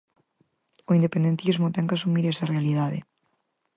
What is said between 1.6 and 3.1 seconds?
ten que asumir esa realidade.